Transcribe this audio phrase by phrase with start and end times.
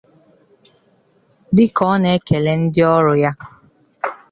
[1.55, 3.31] Dịka ọ na-ekele ndị ọrụ ya